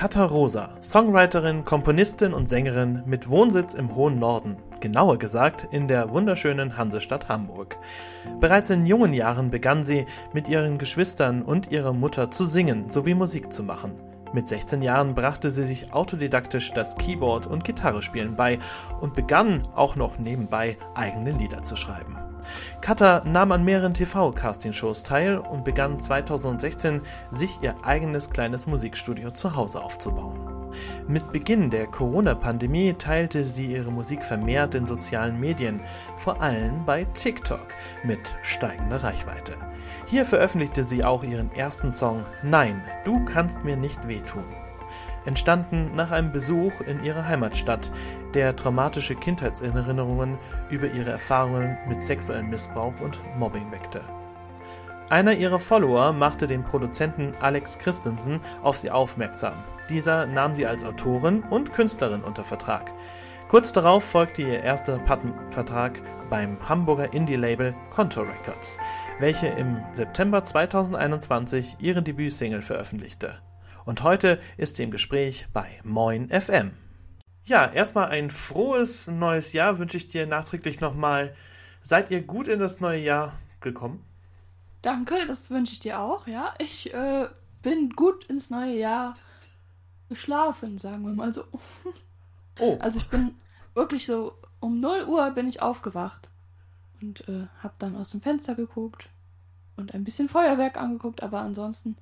[0.00, 6.08] Katha Rosa, Songwriterin, Komponistin und Sängerin mit Wohnsitz im hohen Norden, genauer gesagt in der
[6.08, 7.76] wunderschönen Hansestadt Hamburg.
[8.40, 13.12] Bereits in jungen Jahren begann sie, mit ihren Geschwistern und ihrer Mutter zu singen sowie
[13.12, 13.92] Musik zu machen.
[14.32, 18.58] Mit 16 Jahren brachte sie sich autodidaktisch das Keyboard und Gitarrespielen bei
[19.00, 22.16] und begann auch noch nebenbei eigene Lieder zu schreiben.
[22.80, 29.56] Katha nahm an mehreren TV-Castingshows teil und begann 2016, sich ihr eigenes kleines Musikstudio zu
[29.56, 30.59] Hause aufzubauen.
[31.08, 35.80] Mit Beginn der Corona-Pandemie teilte sie ihre Musik vermehrt in sozialen Medien,
[36.16, 37.66] vor allem bei TikTok,
[38.04, 39.54] mit steigender Reichweite.
[40.06, 44.44] Hier veröffentlichte sie auch ihren ersten Song Nein, du kannst mir nicht wehtun
[45.24, 47.90] entstanden nach einem Besuch in ihrer Heimatstadt,
[48.34, 50.38] der traumatische Kindheitserinnerungen
[50.70, 54.00] über ihre Erfahrungen mit sexuellem Missbrauch und Mobbing weckte.
[55.08, 59.54] Einer ihrer Follower machte den Produzenten Alex Christensen auf sie aufmerksam.
[59.90, 62.92] Dieser nahm sie als Autorin und Künstlerin unter Vertrag.
[63.48, 68.78] Kurz darauf folgte ihr erster Plattenvertrag beim Hamburger Indie-Label Contour Records,
[69.18, 73.34] welche im September 2021 ihre Debütsingle veröffentlichte.
[73.84, 76.70] Und heute ist sie im Gespräch bei Moin FM.
[77.44, 81.34] Ja, erstmal ein frohes neues Jahr wünsche ich dir nachträglich nochmal.
[81.82, 84.04] Seid ihr gut in das neue Jahr gekommen?
[84.82, 86.54] Danke, das wünsche ich dir auch, ja.
[86.58, 87.26] Ich äh,
[87.62, 89.14] bin gut ins neue Jahr
[90.10, 91.44] geschlafen, sagen wir mal so.
[92.58, 92.76] Oh.
[92.80, 93.36] Also ich bin
[93.72, 96.28] wirklich so, um 0 Uhr bin ich aufgewacht
[97.00, 99.08] und äh, habe dann aus dem Fenster geguckt
[99.76, 101.96] und ein bisschen Feuerwerk angeguckt, aber ansonsten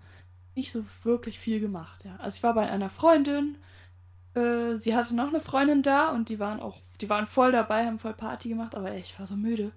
[0.56, 2.16] nicht so wirklich viel gemacht, ja.
[2.16, 3.58] Also ich war bei einer Freundin,
[4.34, 7.86] äh, sie hatte noch eine Freundin da und die waren auch, die waren voll dabei,
[7.86, 9.70] haben voll Party gemacht, aber ey, ich war so müde.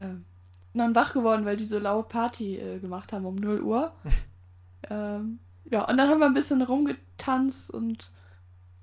[0.00, 0.24] Ähm,
[0.72, 3.92] bin dann wach geworden, weil die so laut Party äh, gemacht haben um 0 Uhr.
[4.90, 5.38] ähm,
[5.70, 8.10] ja, und dann haben wir ein bisschen rumgetanzt und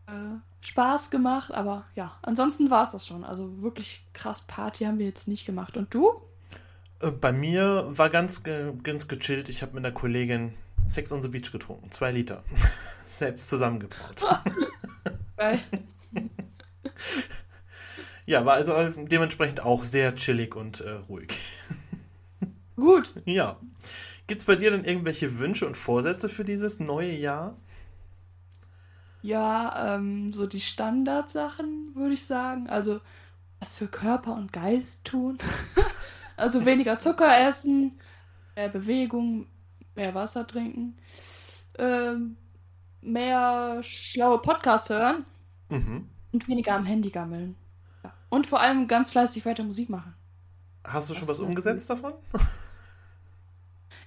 [0.08, 3.23] äh, Spaß gemacht, aber ja, ansonsten war es das schon.
[3.23, 5.77] Also wirklich krass Party haben wir jetzt nicht gemacht.
[5.77, 6.21] Und du?
[6.99, 9.49] Äh, bei mir war ganz, ganz gechillt.
[9.49, 10.54] Ich habe mit einer Kollegin
[10.87, 11.92] Sex on the Beach getrunken.
[11.92, 12.43] Zwei Liter.
[13.08, 14.21] Selbst zusammengebraut.
[18.26, 21.39] ja, war also dementsprechend auch sehr chillig und äh, ruhig.
[22.76, 23.14] Gut.
[23.26, 23.58] Ja.
[24.27, 27.55] Gibt es bei dir denn irgendwelche Wünsche und Vorsätze für dieses neue Jahr?
[29.21, 32.69] Ja, ähm, so die Standardsachen, würde ich sagen.
[32.69, 33.02] Also,
[33.59, 35.37] was für Körper und Geist tun.
[36.37, 37.99] also weniger Zucker essen,
[38.55, 39.47] mehr Bewegung,
[39.95, 40.97] mehr Wasser trinken,
[41.77, 42.37] ähm,
[43.02, 45.25] mehr schlaue Podcasts hören
[45.69, 46.09] mhm.
[46.31, 47.55] und weniger am Handy gammeln.
[48.30, 50.14] Und vor allem ganz fleißig weiter Musik machen.
[50.83, 52.14] Hast du schon was umgesetzt davon?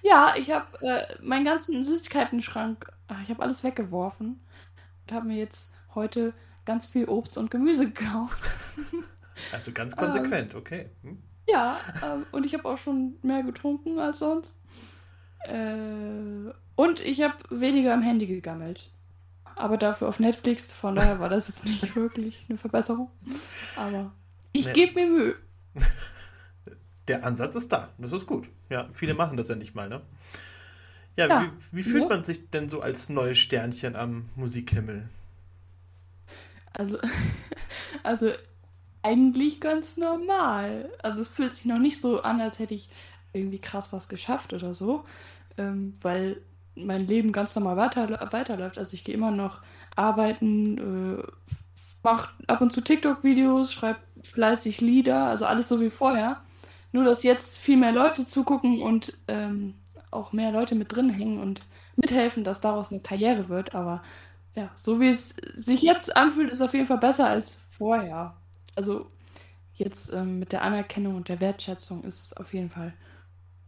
[0.01, 2.91] Ja, ich habe äh, meinen ganzen Süßigkeiten-Schrank,
[3.23, 4.39] ich habe alles weggeworfen
[5.03, 6.33] und habe mir jetzt heute
[6.65, 8.41] ganz viel Obst und Gemüse gekauft.
[9.51, 10.89] Also ganz konsequent, ähm, okay.
[11.01, 11.21] Hm.
[11.47, 14.55] Ja, ähm, und ich habe auch schon mehr getrunken als sonst.
[15.45, 18.91] Äh, und ich habe weniger am Handy gegammelt.
[19.55, 23.09] Aber dafür auf Netflix, von daher war das jetzt nicht wirklich eine Verbesserung.
[23.75, 24.11] Aber
[24.53, 24.73] ich nee.
[24.73, 25.35] gebe mir Mühe.
[27.09, 28.47] Der Ansatz ist da, das ist gut.
[28.69, 30.01] Ja, viele machen das ja nicht mal, ne?
[31.17, 31.51] Ja, ja.
[31.71, 32.09] Wie, wie, fühlt ja.
[32.09, 35.09] man sich denn so als neues Sternchen am Musikhimmel?
[36.71, 36.99] Also,
[38.03, 38.31] also
[39.01, 40.91] eigentlich ganz normal.
[41.01, 42.91] Also es fühlt sich noch nicht so an, als hätte ich
[43.33, 45.03] irgendwie krass was geschafft oder so,
[45.57, 46.41] ähm, weil
[46.75, 48.77] mein Leben ganz normal weiter, weiterläuft.
[48.77, 49.61] Also ich gehe immer noch
[49.95, 51.23] arbeiten, äh,
[52.03, 56.43] mache ab und zu TikTok-Videos, schreibe fleißig Lieder, also alles so wie vorher.
[56.91, 59.75] Nur, dass jetzt viel mehr Leute zugucken und ähm,
[60.11, 61.63] auch mehr Leute mit drin hängen und
[61.95, 63.75] mithelfen, dass daraus eine Karriere wird.
[63.75, 64.01] Aber
[64.55, 68.35] ja, so wie es sich jetzt anfühlt, ist auf jeden Fall besser als vorher.
[68.75, 69.07] Also
[69.75, 72.93] jetzt ähm, mit der Anerkennung und der Wertschätzung ist auf jeden Fall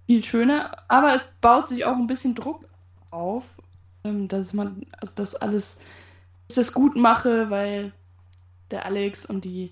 [0.06, 2.66] viel schöner, aber es baut sich auch ein bisschen Druck
[3.12, 3.44] auf,
[4.04, 5.78] ähm, dass man, also das alles,
[6.48, 7.94] dass ich das gut mache, weil
[8.72, 9.72] der Alex und die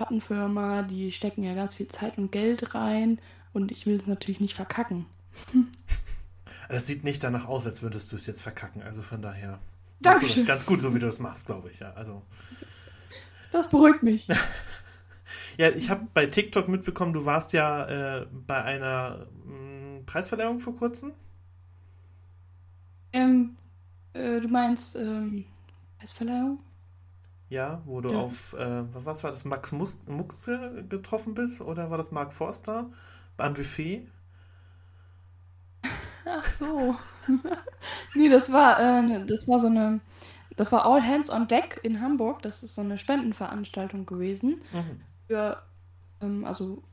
[0.00, 3.20] Plattenfirma, die stecken ja ganz viel Zeit und Geld rein
[3.52, 5.06] und ich will es natürlich nicht verkacken.
[6.72, 9.58] Es sieht nicht danach aus, als würdest du es jetzt verkacken, also von daher.
[9.98, 10.46] Dankeschön.
[10.46, 11.92] Das ganz gut, so wie du es machst, glaube ich, ja.
[11.94, 12.22] Also.
[13.50, 14.28] Das beruhigt mich.
[15.58, 20.60] ja, ich habe bei TikTok mitbekommen, du warst ja äh, bei einer mh, mm, Preisverleihung
[20.60, 21.10] vor kurzem?
[23.12, 23.56] Ähm,
[24.12, 25.46] äh, du meinst ähm,
[25.98, 26.60] Preisverleihung?
[27.50, 28.18] Ja, wo du ja.
[28.18, 31.60] auf, äh, was war das, Max Muxel getroffen bist?
[31.60, 32.90] Oder war das Mark Forster
[33.36, 34.06] beim Buffet?
[36.24, 36.94] Ach so.
[38.14, 40.00] nee, das war, äh, das war so eine,
[40.56, 42.40] das war All Hands on Deck in Hamburg.
[42.42, 44.62] Das ist so eine Spendenveranstaltung gewesen.
[44.72, 45.00] Mhm.
[45.26, 45.62] Für,
[46.22, 46.84] ähm, also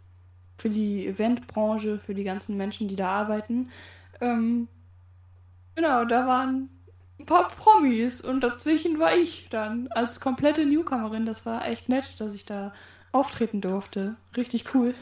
[0.58, 3.70] für die Eventbranche, für die ganzen Menschen, die da arbeiten.
[4.22, 4.68] Ähm,
[5.76, 6.70] genau, da waren
[7.20, 11.26] ein paar Promis und dazwischen war ich dann als komplette Newcomerin.
[11.26, 12.74] Das war echt nett, dass ich da
[13.12, 14.18] auftreten durfte.
[14.36, 14.94] Richtig cool.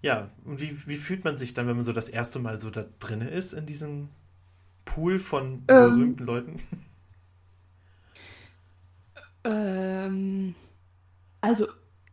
[0.00, 2.70] Ja, und wie, wie fühlt man sich dann, wenn man so das erste Mal so
[2.70, 4.08] da drinne ist in diesem
[4.84, 5.76] Pool von Ähm.
[5.78, 6.60] berühmten Leuten?
[9.44, 10.54] Ähm,
[11.40, 11.66] also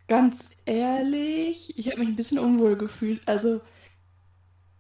[0.07, 3.27] ganz ehrlich, ich habe mich ein bisschen unwohl gefühlt.
[3.27, 3.61] Also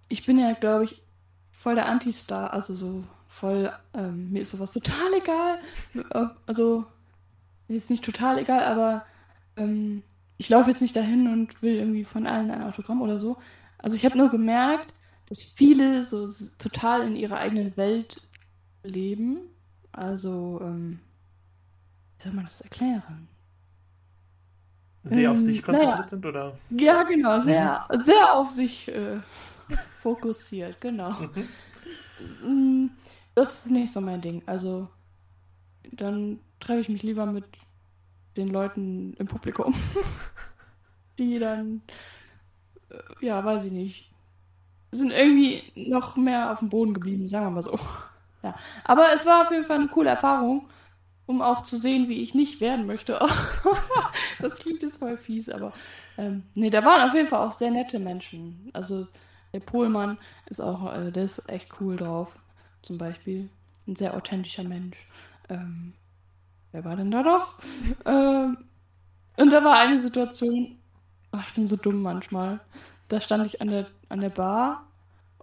[0.07, 1.01] ich bin ja, glaube ich,
[1.51, 2.53] voll der Anti-Star.
[2.53, 3.03] Also so
[3.39, 5.59] voll, ähm, mir ist sowas total egal.
[6.45, 6.85] Also
[7.67, 9.05] mir ist nicht total egal, aber
[9.57, 10.03] ähm,
[10.37, 13.37] ich laufe jetzt nicht dahin und will irgendwie von allen ein Autogramm oder so.
[13.77, 14.93] Also ich habe nur gemerkt,
[15.27, 16.27] dass viele so
[16.57, 18.27] total in ihrer eigenen Welt
[18.83, 19.39] leben.
[19.91, 20.99] Also, ähm,
[22.17, 23.27] wie soll man das erklären?
[25.03, 25.85] Sehr auf Ähm, sich naja.
[25.85, 26.57] konzentriert sind oder?
[26.71, 29.19] Ja, genau, sehr, sehr auf sich äh,
[29.99, 31.29] fokussiert, genau.
[32.43, 32.91] Mhm.
[33.39, 34.43] Das ist nicht so mein Ding.
[34.47, 34.89] Also,
[35.93, 37.45] dann treffe ich mich lieber mit
[38.35, 39.73] den Leuten im Publikum,
[41.19, 41.81] die dann,
[42.89, 44.11] äh, ja, weiß ich nicht,
[44.91, 47.79] sind irgendwie noch mehr auf dem Boden geblieben, sagen wir mal so.
[48.43, 50.67] Ja, aber es war auf jeden Fall eine coole Erfahrung,
[51.25, 53.25] um auch zu sehen, wie ich nicht werden möchte.
[54.41, 55.71] das klingt jetzt voll fies, aber
[56.17, 58.69] ähm, nee, da waren auf jeden Fall auch sehr nette Menschen.
[58.73, 59.07] Also
[59.53, 62.37] der Pohlmann ist auch, äh, der ist echt cool drauf,
[62.81, 63.49] zum Beispiel.
[63.87, 64.97] Ein sehr authentischer Mensch.
[65.49, 65.93] Ähm,
[66.71, 67.55] wer war denn da doch?
[68.05, 68.57] ähm,
[69.37, 70.77] und da war eine Situation,
[71.31, 72.59] ach, ich bin so dumm manchmal.
[73.07, 74.85] Da stand ich an der, an der Bar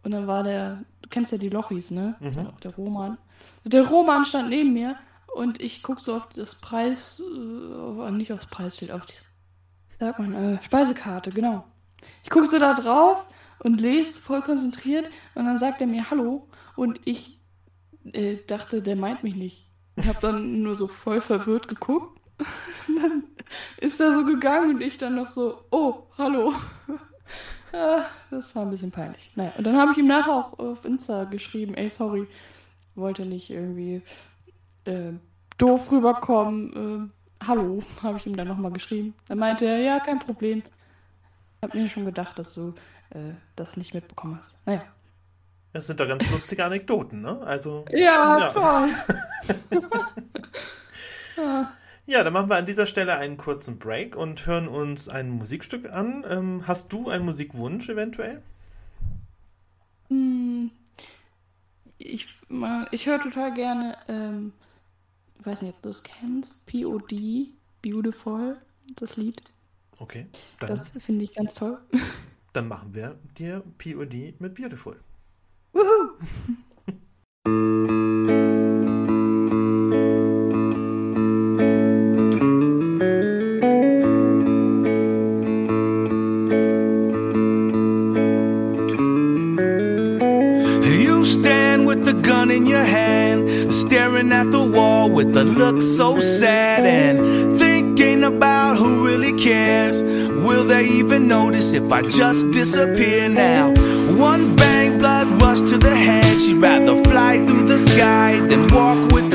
[0.03, 2.15] und dann war der, du kennst ja die Lochis, ne?
[2.21, 2.33] Mhm.
[2.33, 3.19] Der, der Roman.
[3.65, 4.97] Der Roman stand neben mir
[5.35, 9.15] und ich gucke so auf das Preis, äh, nicht aufs Preisschild, auf die,
[9.99, 11.65] sag mal, äh, Speisekarte, genau.
[12.23, 13.27] Ich gucke so da drauf
[13.59, 17.41] und lese voll konzentriert und dann sagt er mir Hallo und ich
[18.13, 19.67] äh, dachte, der meint mich nicht.
[19.97, 22.21] Ich habe dann nur so voll verwirrt geguckt.
[22.89, 23.23] Und dann
[23.79, 26.53] ist er so gegangen und ich dann noch so, oh, hallo.
[27.73, 29.31] Ja, das war ein bisschen peinlich.
[29.35, 32.27] Naja, und dann habe ich ihm nachher auch auf Insta geschrieben, ey, sorry,
[32.95, 34.03] wollte nicht irgendwie
[34.85, 35.13] äh,
[35.59, 37.11] doof rüberkommen.
[37.41, 39.15] Äh, hallo, habe ich ihm dann nochmal geschrieben.
[39.29, 40.63] Dann meinte er, ja, kein Problem.
[41.63, 42.75] Hab mir schon gedacht, dass du
[43.11, 44.55] äh, das nicht mitbekommen hast.
[44.67, 44.83] Naja.
[45.77, 47.39] Das sind doch ganz lustige Anekdoten, ne?
[47.43, 47.85] Also.
[47.91, 48.49] Ja, Ja.
[48.51, 48.89] toll.
[51.37, 51.73] ja.
[52.07, 55.93] Ja, dann machen wir an dieser Stelle einen kurzen Break und hören uns ein Musikstück
[55.93, 56.25] an.
[56.27, 58.41] Ähm, hast du einen Musikwunsch eventuell?
[60.09, 60.71] Hm,
[61.99, 62.27] Ich,
[62.93, 64.55] ich höre total gerne, ähm,
[65.39, 67.51] ich weiß nicht, ob du es kennst, POD,
[67.83, 68.57] Beautiful,
[68.97, 69.43] das Lied.
[69.99, 70.27] Okay,
[70.59, 71.79] dann, Das finde ich ganz toll.
[72.55, 74.97] dann machen wir dir POD mit Beautiful.
[75.77, 76.17] Wuhu!
[90.99, 95.83] You stand with the gun in your hand, staring at the wall with a look
[95.83, 100.03] so sad and thinking about who really cares.
[100.03, 103.75] Will they even notice if I just disappear now?
[104.17, 105.16] One bang, blood
[105.63, 106.41] to the head.
[106.41, 109.26] She'd rather fly through the sky than walk with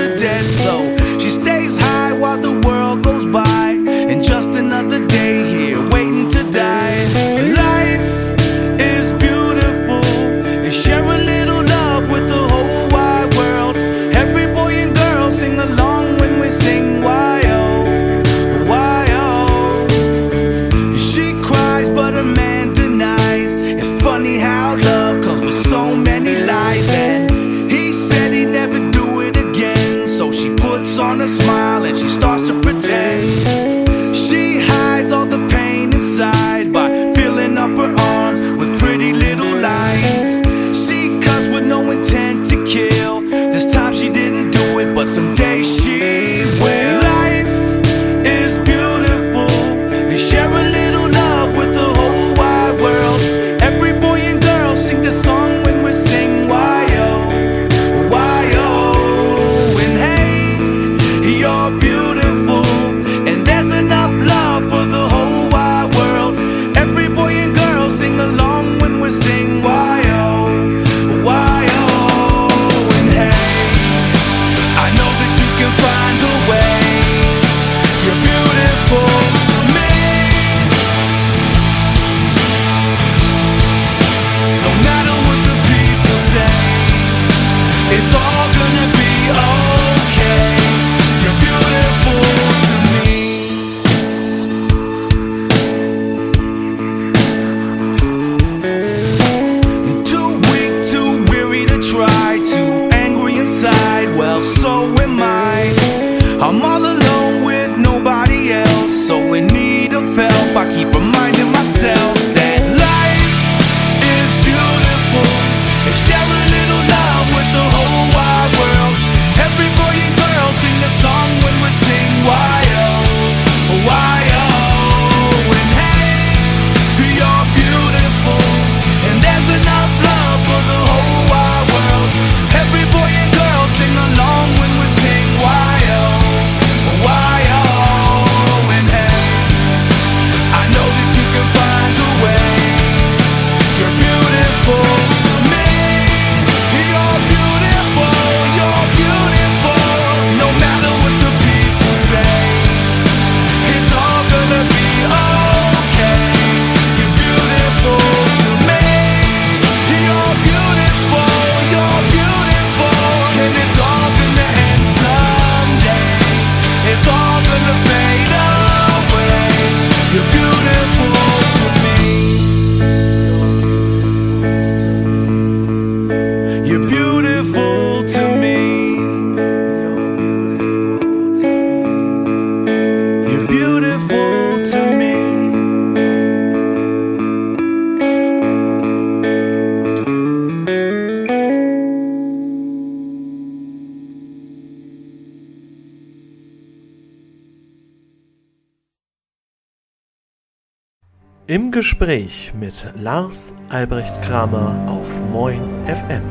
[201.52, 206.22] Im Gespräch mit Lars Albrecht Kramer auf Moin FM.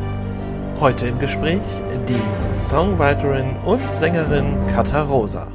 [0.80, 1.60] Heute im Gespräch
[2.08, 5.52] die Songwriterin und Sängerin Katha Rosa.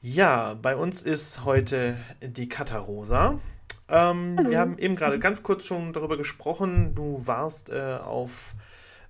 [0.00, 3.38] Ja, bei uns ist heute die Katha Rosa.
[3.86, 6.94] Ähm, wir haben eben gerade ganz kurz schon darüber gesprochen.
[6.94, 8.54] Du warst äh, auf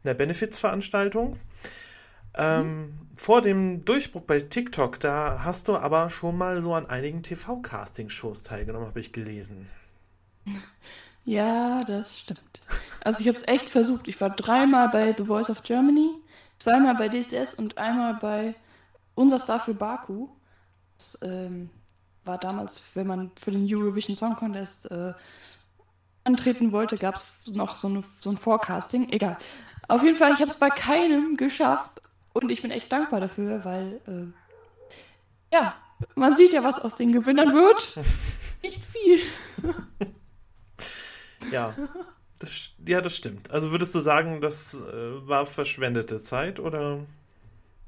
[0.02, 1.38] einer Benefizveranstaltung.
[2.35, 7.23] Ähm, vor dem Durchbruch bei TikTok, da hast du aber schon mal so an einigen
[7.23, 9.69] TV-Casting-Shows teilgenommen, habe ich gelesen.
[11.25, 12.62] Ja, das stimmt.
[13.05, 14.09] Also ich habe es echt versucht.
[14.09, 16.11] Ich war dreimal bei The Voice of Germany,
[16.59, 18.57] zweimal bei DSDS und einmal bei
[19.15, 20.27] Unser Star für Baku.
[20.99, 21.71] Das ähm,
[22.25, 25.12] war damals, wenn man für den Eurovision Song Contest äh,
[26.25, 29.12] antreten wollte, gab es noch so, eine, so ein Forecasting.
[29.12, 29.39] Egal.
[29.87, 32.01] Auf jeden Fall, ich habe es bei keinem geschafft
[32.33, 35.75] und ich bin echt dankbar dafür, weil äh, ja,
[36.15, 37.99] man sieht ja, was aus den Gewinnern wird.
[38.62, 39.21] Nicht viel.
[41.51, 41.75] Ja,
[42.39, 43.51] das, ja, das stimmt.
[43.51, 47.01] Also würdest du sagen, das äh, war verschwendete Zeit oder?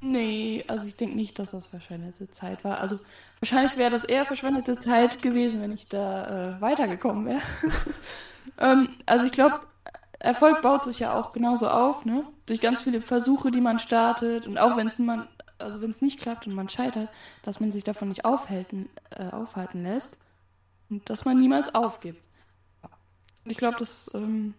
[0.01, 2.79] Nee, also ich denke nicht, dass das verschwendete Zeit war.
[2.79, 2.99] Also
[3.39, 7.41] wahrscheinlich wäre das eher verschwendete Zeit gewesen, wenn ich da äh, weitergekommen wäre.
[8.59, 9.61] ähm, also ich glaube,
[10.19, 12.25] Erfolg baut sich ja auch genauso auf, ne?
[12.45, 16.01] Durch ganz viele Versuche, die man startet und auch wenn es man, also wenn es
[16.01, 17.09] nicht klappt und man scheitert,
[17.43, 20.19] dass man sich davon nicht aufhalten, äh, aufhalten lässt
[20.89, 22.27] und dass man niemals aufgibt.
[23.45, 24.53] Ich glaube, dass, ähm,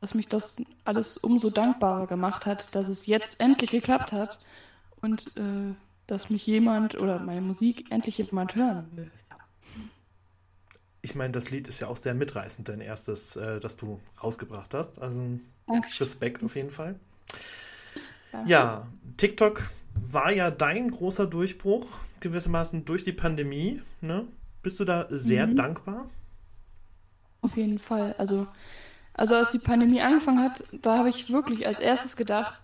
[0.00, 4.38] dass mich das alles umso dankbarer gemacht hat, dass es jetzt endlich geklappt hat
[5.00, 5.74] und äh,
[6.06, 9.10] dass mich jemand oder meine Musik endlich jemand hören will.
[11.02, 14.74] Ich meine, das Lied ist ja auch sehr mitreißend, dein erstes, äh, das du rausgebracht
[14.74, 15.00] hast.
[15.00, 15.18] Also
[15.66, 16.04] Dankeschön.
[16.06, 16.96] Respekt auf jeden Fall.
[18.32, 18.50] Danke.
[18.50, 19.62] Ja, TikTok
[19.94, 21.86] war ja dein großer Durchbruch,
[22.20, 23.82] gewissermaßen durch die Pandemie.
[24.00, 24.26] Ne?
[24.62, 25.56] Bist du da sehr Mhm.
[25.56, 26.10] dankbar?
[27.42, 28.14] Auf jeden Fall.
[28.18, 28.46] Also,
[29.14, 32.60] also als die Pandemie angefangen hat, da habe ich wirklich als erstes gedacht,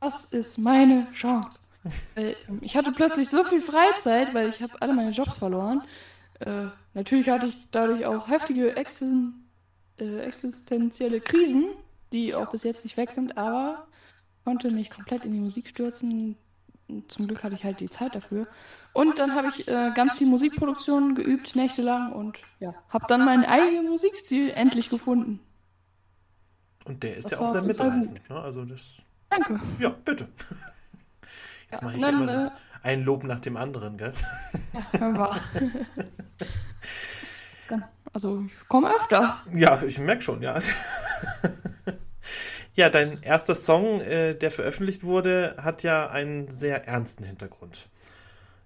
[0.00, 1.60] das ist meine Chance.
[2.16, 5.82] Weil, ich hatte plötzlich so viel Freizeit, weil ich habe alle meine Jobs verloren.
[6.40, 9.46] Äh, natürlich hatte ich dadurch auch heftige Existen
[9.98, 11.66] äh, existenzielle Krisen,
[12.12, 13.86] die auch bis jetzt nicht weg sind, aber
[14.44, 16.36] konnte mich komplett in die Musik stürzen.
[17.08, 18.46] Zum Glück hatte ich halt die Zeit dafür.
[18.92, 23.44] Und dann habe ich äh, ganz viel Musikproduktion geübt, nächtelang und ja, habe dann meinen
[23.44, 25.40] eigenen Musikstil endlich gefunden.
[26.84, 28.30] Und der ist Das ja auch sehr mitreißend.
[28.30, 28.36] Ne?
[28.40, 28.98] Also das,
[29.30, 29.58] Danke.
[29.80, 30.28] ja, bitte.
[31.70, 32.50] Jetzt Ja, mache ich dann, immer äh,
[32.84, 34.12] ein Lob nach dem anderen, gell?
[34.92, 35.40] Hör mal.
[38.16, 39.42] Also ich komme öfter.
[39.54, 40.58] Ja, ich merke schon, ja.
[42.74, 47.88] Ja, dein erster Song, äh, der veröffentlicht wurde, hat ja einen sehr ernsten Hintergrund.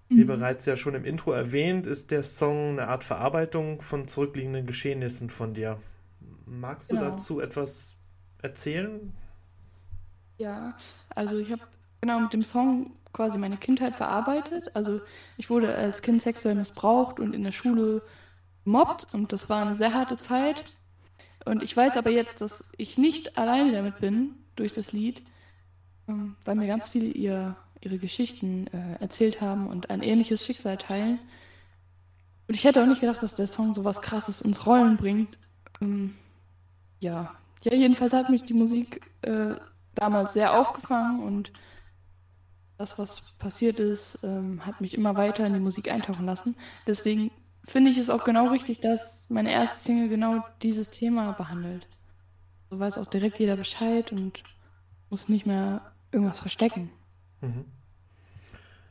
[0.09, 0.27] Wie mhm.
[0.29, 5.31] bereits ja schon im Intro erwähnt, ist der Song eine Art Verarbeitung von zurückliegenden Geschehnissen
[5.31, 5.79] von dir.
[6.45, 7.11] Magst du genau.
[7.11, 7.97] dazu etwas
[8.43, 9.13] erzählen?
[10.39, 10.77] Ja,
[11.11, 11.63] also ich habe
[12.01, 14.71] genau mit dem Song quasi meine Kindheit verarbeitet.
[14.75, 15.01] Also
[15.37, 18.03] ich wurde als Kind sexuell missbraucht und in der Schule
[18.71, 20.65] mobbt und das war eine sehr harte Zeit.
[21.45, 25.23] Und ich weiß aber jetzt, dass ich nicht alleine damit bin durch das Lied,
[26.09, 30.77] ähm, weil mir ganz viele ihr, ihre Geschichten äh, erzählt haben und ein ähnliches Schicksal
[30.77, 31.19] teilen.
[32.47, 35.39] Und ich hätte auch nicht gedacht, dass der Song so was Krasses ins Rollen bringt.
[35.81, 36.15] Ähm,
[36.99, 37.35] ja.
[37.63, 39.55] ja, jedenfalls hat mich die Musik äh,
[39.95, 41.53] damals sehr aufgefangen und
[42.77, 46.57] das, was passiert ist, ähm, hat mich immer weiter in die Musik eintauchen lassen.
[46.87, 47.31] Deswegen
[47.65, 51.87] finde ich es auch genau richtig, dass meine erste Single genau dieses Thema behandelt.
[52.71, 54.43] So weiß auch direkt jeder Bescheid und
[55.11, 56.91] muss nicht mehr irgendwas verstecken.
[57.41, 57.65] Mhm.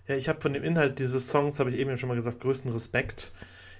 [0.07, 2.41] Ja, ich habe von dem Inhalt dieses Songs, habe ich eben ja schon mal gesagt,
[2.41, 3.31] größten Respekt.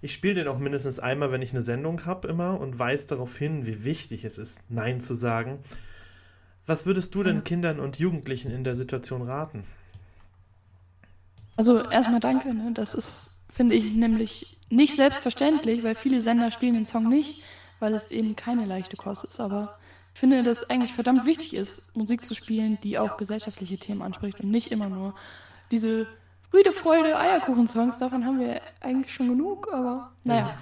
[0.01, 3.35] Ich spiele den auch mindestens einmal, wenn ich eine Sendung habe, immer und weise darauf
[3.37, 5.59] hin, wie wichtig es ist, Nein zu sagen.
[6.65, 9.63] Was würdest du denn Kindern und Jugendlichen in der Situation raten?
[11.55, 12.71] Also erstmal danke, ne?
[12.73, 17.43] das ist, finde ich, nämlich nicht selbstverständlich, weil viele Sender spielen den Song nicht,
[17.79, 19.39] weil es eben keine leichte Kost ist.
[19.39, 19.77] Aber
[20.13, 24.01] ich finde, dass es eigentlich verdammt wichtig ist, Musik zu spielen, die auch gesellschaftliche Themen
[24.01, 25.15] anspricht und nicht immer nur
[25.71, 26.07] diese
[26.51, 27.99] Friede, Freude, Eierkuchen-Songs.
[27.99, 30.57] Davon haben wir eigentlich schon genug, aber naja.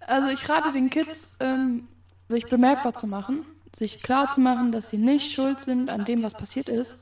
[0.00, 1.88] Also ich rate den Kids, ähm,
[2.28, 6.22] sich bemerkbar zu machen, sich klar zu machen, dass sie nicht schuld sind an dem,
[6.22, 6.98] was passiert ist.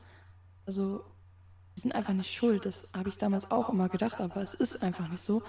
[0.65, 1.03] Also,
[1.75, 2.65] sie sind einfach nicht schuld.
[2.65, 5.43] Das habe ich damals auch immer gedacht, aber es ist einfach nicht so.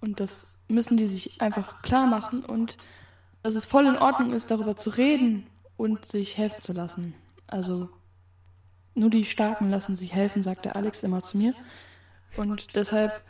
[0.00, 2.76] Und das müssen die sich einfach klar machen und
[3.42, 7.14] dass es voll in Ordnung ist, darüber zu reden und sich helfen zu lassen.
[7.46, 7.88] Also
[8.94, 11.54] nur die Starken lassen sich helfen, sagt der Alex immer zu mir.
[12.36, 13.22] Und deshalb,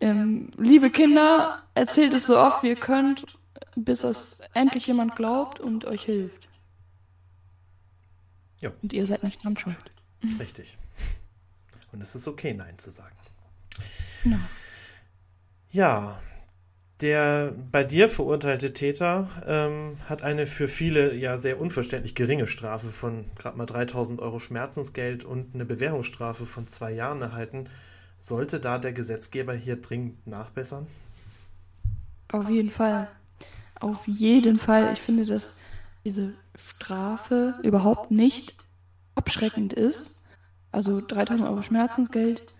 [0.00, 3.26] ähm, liebe Kinder, erzählt es so oft wie ihr könnt,
[3.74, 6.48] bis es endlich jemand glaubt und euch hilft.
[8.60, 8.72] Ja.
[8.82, 9.76] Und ihr seid nicht dran schuld.
[10.38, 10.78] Richtig.
[11.92, 13.16] Und es ist okay, Nein zu sagen.
[14.22, 14.38] Genau.
[15.76, 16.22] Ja,
[17.02, 22.88] der bei dir verurteilte Täter ähm, hat eine für viele ja sehr unverständlich geringe Strafe
[22.88, 27.68] von gerade mal 3000 Euro Schmerzensgeld und eine Bewährungsstrafe von zwei Jahren erhalten.
[28.18, 30.86] Sollte da der Gesetzgeber hier dringend nachbessern?
[32.32, 33.08] Auf jeden Fall.
[33.78, 34.94] Auf jeden Fall.
[34.94, 35.58] Ich finde, dass
[36.06, 38.56] diese Strafe überhaupt nicht
[39.14, 40.12] abschreckend ist.
[40.72, 42.55] Also 3000 Euro Schmerzensgeld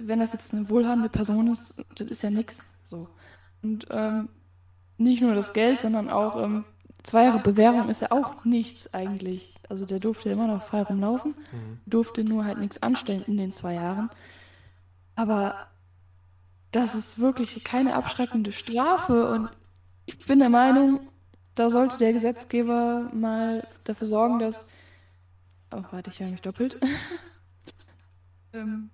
[0.00, 2.62] wenn das jetzt eine wohlhabende Person ist, das ist ja nichts.
[2.84, 3.08] So.
[3.62, 4.28] Und ähm,
[4.98, 6.64] nicht nur das Geld, sondern auch ähm,
[7.02, 9.54] zwei Jahre Bewährung ist ja auch nichts eigentlich.
[9.68, 11.80] Also der durfte immer noch frei rumlaufen, mhm.
[11.86, 14.10] durfte nur halt nichts anstellen in den zwei Jahren.
[15.14, 15.54] Aber
[16.70, 19.48] das ist wirklich keine abschreckende Strafe und
[20.06, 21.00] ich bin der Meinung,
[21.54, 24.66] da sollte der Gesetzgeber mal dafür sorgen, dass.
[25.72, 26.78] Oh, warte, ich höre mich doppelt.
[28.52, 28.90] ähm,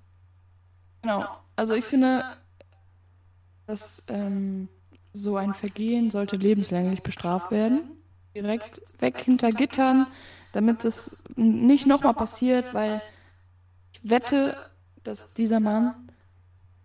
[1.03, 1.27] Genau.
[1.57, 2.25] Also ich finde,
[3.67, 4.69] dass ähm,
[5.13, 7.91] so ein Vergehen sollte lebenslänglich bestraft werden.
[8.35, 10.07] Direkt weg hinter Gittern,
[10.53, 13.03] damit es nicht nochmal passiert, weil
[13.93, 14.57] ich wette,
[15.03, 15.95] dass dieser Mann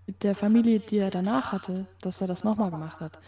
[0.07, 3.19] mit der Familie, die er danach hatte, dass er das nochmal gemacht hat.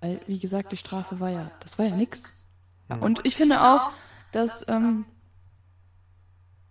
[0.00, 2.32] Weil, wie gesagt, die Strafe war ja, das war ja nichts.
[2.88, 3.02] Mhm.
[3.02, 3.90] Und ich finde auch,
[4.32, 5.06] dass, ähm,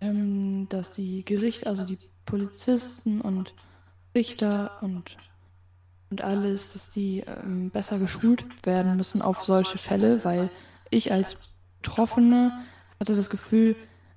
[0.02, 3.54] ähm, dass die Gerichte, also die Polizisten und
[4.16, 5.18] Richter und,
[6.10, 10.50] und alles, dass die ähm, besser geschult werden müssen auf solche Fälle, weil
[10.90, 11.50] ich als
[11.82, 12.52] Betroffene
[13.00, 13.76] hatte das Gefühl,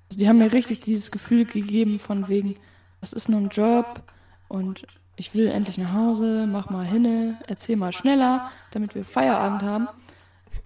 [0.08, 2.56] also die haben mir richtig dieses Gefühl gegeben von wegen,
[3.00, 4.02] das ist nur ein Job
[4.48, 9.62] und ich will endlich nach Hause, mach mal hinne, erzähl mal schneller, damit wir Feierabend
[9.62, 9.88] haben.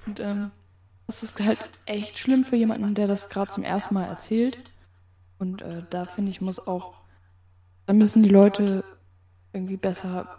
[0.07, 0.51] Und ähm,
[1.07, 4.59] das ist halt echt schlimm für jemanden, der das gerade zum ersten Mal erzählt.
[5.39, 6.95] Und äh, da finde ich, muss auch,
[7.91, 8.85] da müssen die Leute
[9.53, 10.39] irgendwie besser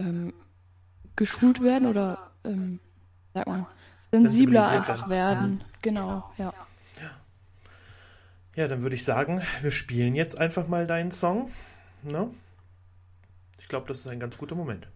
[0.00, 0.34] ähm,
[1.14, 2.80] geschult werden oder, ähm,
[3.32, 3.68] sag mal,
[4.10, 5.60] sensibler einfach werden.
[5.60, 5.66] Ja.
[5.82, 6.52] Genau, ja.
[7.00, 7.10] ja.
[8.56, 11.52] Ja, dann würde ich sagen, wir spielen jetzt einfach mal deinen Song.
[12.02, 12.28] Ne?
[13.60, 14.88] Ich glaube, das ist ein ganz guter Moment.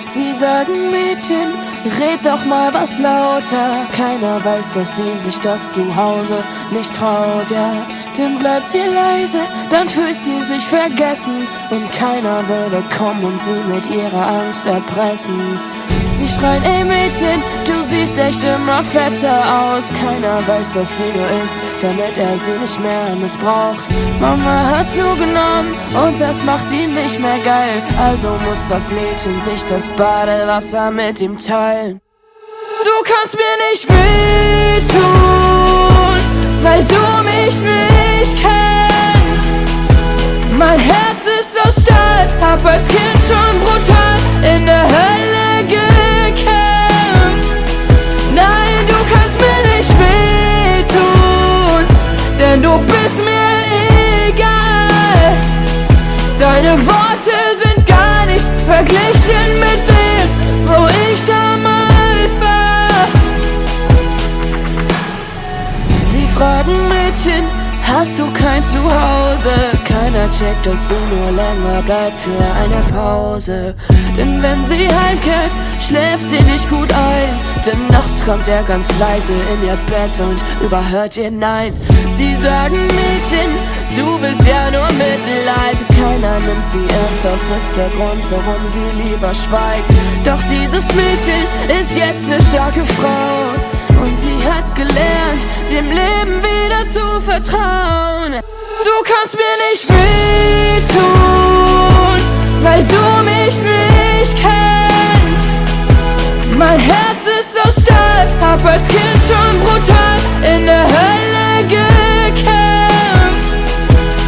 [0.00, 3.86] Sie sagen Mädchen, red doch mal was lauter.
[3.92, 6.38] Keiner weiß, dass sie sich das zu Hause
[6.72, 7.86] nicht traut, ja.
[8.16, 11.46] Dann bleibt sie leise, dann fühlt sie sich vergessen.
[11.70, 15.58] Und keiner würde kommen und sie mit ihrer Angst erpressen.
[16.08, 19.88] Sie schreien, ey Mädchen, du siehst echt immer fetter aus.
[20.00, 23.90] Keiner weiß, dass sie nur ist, damit er sie nicht mehr missbraucht.
[24.20, 27.82] Mama hat zugenommen und das macht ihn nicht mehr geil.
[27.98, 32.00] Also muss das Mädchen sich das Badewasser mit ihm teilen.
[32.84, 35.00] Du kannst mir nicht wehtun,
[36.62, 39.46] weil du mich nicht kennst.
[40.56, 46.75] Mein Herz ist aus Stahl, hab als Kind schon brutal in der Hölle gekämpft.
[52.56, 55.36] Denn du bist mir egal.
[56.38, 63.08] Deine Worte sind gar nicht verglichen mit dem, wo ich damals war.
[66.04, 67.44] Sie fragen Mädchen,
[67.82, 69.52] hast du kein Zuhause?
[69.84, 73.74] Keiner checkt, dass sie nur länger bleibt für eine Pause.
[74.16, 75.52] Denn wenn sie heimkehrt,
[75.86, 77.38] schläft sie nicht gut ein.
[77.64, 81.74] Denn nachts kommt er ganz leise in ihr Bett und überhört ihr Nein.
[82.10, 83.50] Sie sagen Mädchen,
[83.96, 85.78] du bist ja nur Mitleid.
[85.98, 89.90] Keiner nimmt sie ernst, das ist der Grund, warum sie lieber schweigt.
[90.24, 91.46] Doch dieses Mädchen
[91.80, 93.54] ist jetzt eine starke Frau.
[94.02, 98.32] Und sie hat gelernt, dem Leben wieder zu vertrauen.
[98.84, 101.00] Du kannst mir nicht wehtun,
[102.62, 104.75] weil du mich nicht kennst.
[106.58, 110.18] Mein Herz ist aus Stahl, hab als Kind schon brutal
[110.54, 112.40] in der Hölle gekämpft.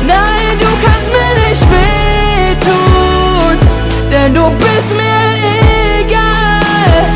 [0.07, 3.57] Nein, du kannst mir nicht wehtun,
[4.11, 7.07] denn du bist mir egal.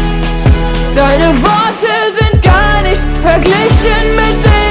[0.94, 4.61] Deine Worte sind gar nicht verglichen mit dem,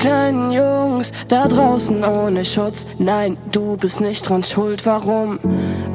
[0.00, 2.86] kleinen Jungs da draußen ohne Schutz.
[2.98, 4.84] Nein, du bist nicht dran schuld.
[4.86, 5.38] Warum?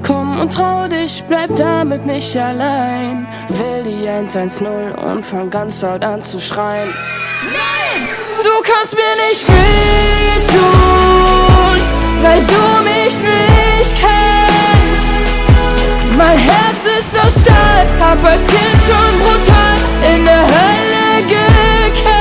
[0.05, 3.27] Komm und trau dich, bleib damit nicht allein.
[3.49, 6.89] Will die 110 und fang ganz laut an zu schreien.
[7.45, 8.07] Nein!
[8.43, 10.61] Du kannst mir nicht wehtun,
[12.21, 15.07] weil du mich nicht kennst.
[16.15, 19.77] Mein Herz ist aus Stahl, hab als Kind schon brutal
[20.13, 22.14] in der Hölle gekämpft.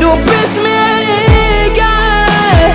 [0.00, 0.86] Du bist mir
[1.66, 2.72] egal.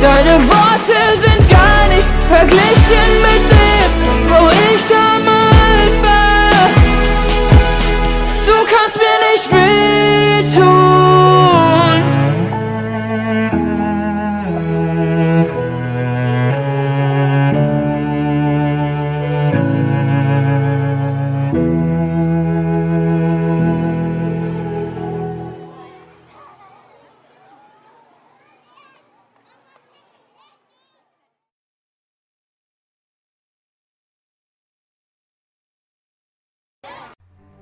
[0.00, 3.77] Deine Worte sind gar nicht verglichen mit dem,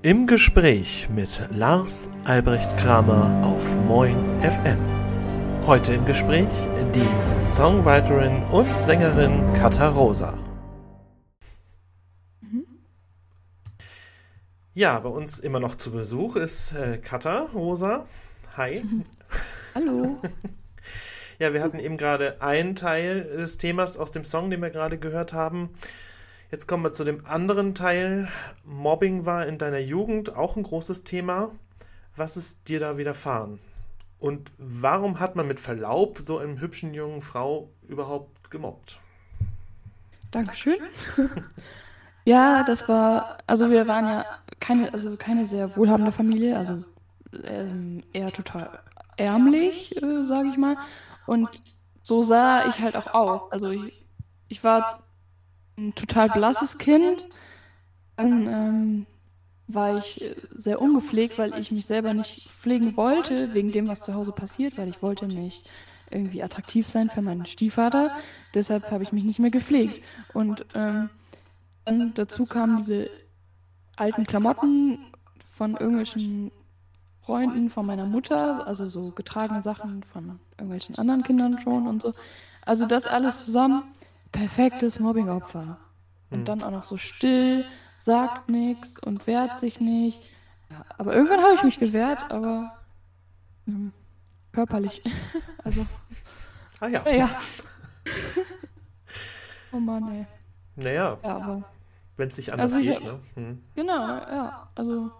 [0.07, 4.79] Im Gespräch mit Lars Albrecht Kramer auf Moin FM.
[5.67, 6.47] Heute im Gespräch
[6.95, 10.39] die Songwriterin und Sängerin Katha Rosa.
[14.75, 18.07] Ja, bei uns immer noch zu Besuch ist äh, Katha Rosa.
[18.57, 18.85] Hi.
[19.75, 20.21] Hallo.
[21.41, 24.99] Ja, wir hatten eben gerade einen Teil des Themas aus dem Song, den wir gerade
[24.99, 25.71] gehört haben.
[26.51, 28.29] Jetzt kommen wir zu dem anderen Teil.
[28.65, 31.51] Mobbing war in deiner Jugend auch ein großes Thema.
[32.15, 33.59] Was ist dir da widerfahren?
[34.21, 39.01] Und warum hat man mit Verlaub so einem hübschen jungen Frau überhaupt gemobbt?
[40.31, 40.79] Dankeschön.
[42.25, 44.25] ja, das war, also wir waren ja
[44.61, 46.85] keine, also keine sehr wohlhabende Familie, also
[47.43, 48.79] ähm, eher total
[49.17, 50.77] ärmlich, äh, sage ich mal.
[51.27, 51.63] Und
[52.03, 53.53] so sah ich halt auch aus.
[53.53, 54.07] Also ich,
[54.49, 55.06] ich war
[55.77, 57.27] ein total blasses Kind.
[58.17, 59.07] Dann ähm,
[59.69, 64.01] war ich äh, sehr ungepflegt, weil ich mich selber nicht pflegen wollte, wegen dem, was
[64.01, 65.69] zu Hause passiert, weil ich wollte nicht
[66.11, 68.15] irgendwie attraktiv sein für meinen Stiefvater.
[68.55, 70.03] Deshalb habe ich mich nicht mehr gepflegt.
[70.33, 71.11] Und ähm,
[71.85, 73.11] dann dazu kamen diese
[73.97, 74.99] alten Klamotten
[75.41, 76.53] von irgendwelchen
[77.23, 82.13] Freunden von meiner Mutter, also so getragene Sachen von irgendwelchen anderen Kindern schon und so.
[82.65, 83.83] Also das alles zusammen,
[84.37, 85.79] perfektes Mobbingopfer.
[86.31, 87.65] Und dann auch noch so still,
[87.99, 90.21] sagt nichts und wehrt sich nicht.
[90.71, 92.77] Ja, aber irgendwann habe ich mich gewehrt, aber
[93.69, 93.93] ähm,
[94.53, 95.03] körperlich.
[95.65, 95.87] also,
[96.81, 97.03] Ah ja.
[97.05, 97.31] naja.
[99.73, 100.27] oh Mann, ey.
[100.77, 101.65] Naja, Ja, aber
[102.17, 103.21] wenn es nicht anders Also ich- geht, ne?
[103.35, 103.63] Hm.
[103.75, 104.69] genau, ja.
[104.75, 105.11] Also,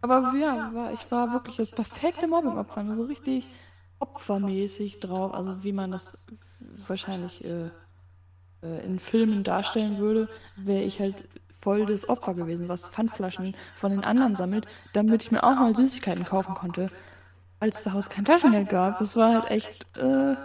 [0.00, 2.94] aber ja, war, ich war wirklich das perfekte Mobbing-Opfer.
[2.94, 3.48] So richtig
[3.98, 5.34] opfermäßig drauf.
[5.34, 6.16] Also, wie man das
[6.86, 7.70] wahrscheinlich äh,
[8.62, 11.28] äh, in Filmen darstellen würde, wäre ich halt
[11.60, 15.74] voll das Opfer gewesen, was Pfandflaschen von den anderen sammelt, damit ich mir auch mal
[15.74, 16.90] Süßigkeiten kaufen konnte,
[17.60, 18.98] als es zu Hause kein Taschengeld gab.
[18.98, 20.36] Das war halt echt äh,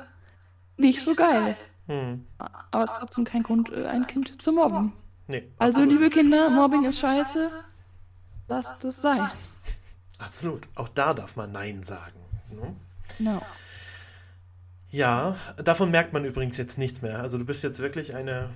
[0.78, 1.56] nicht so geil.
[1.88, 2.26] Hm.
[2.71, 4.93] Aber trotzdem kein Grund, äh, ein Kind zu mobben.
[5.28, 5.91] Nee, Also, absolut.
[6.02, 7.52] liebe Kinder, Mobbing ist scheiße.
[8.47, 9.30] Lasst es sein.
[10.19, 10.67] Absolut.
[10.76, 12.19] Auch da darf man Nein sagen.
[12.52, 12.76] Ne?
[13.17, 13.41] Genau.
[14.93, 17.19] Ja, davon merkt man übrigens jetzt nichts mehr.
[17.19, 18.51] Also du bist jetzt wirklich eine,